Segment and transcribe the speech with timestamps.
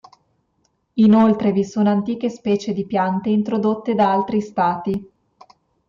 [0.95, 5.11] Inoltre vi sono antiche specie di piante introdotte da altri stati.